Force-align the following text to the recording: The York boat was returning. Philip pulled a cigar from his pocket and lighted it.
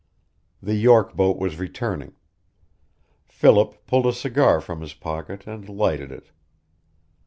The 0.63 0.73
York 0.73 1.15
boat 1.15 1.37
was 1.37 1.59
returning. 1.59 2.15
Philip 3.27 3.85
pulled 3.85 4.07
a 4.07 4.13
cigar 4.13 4.59
from 4.59 4.81
his 4.81 4.95
pocket 4.95 5.45
and 5.45 5.69
lighted 5.69 6.11
it. 6.11 6.31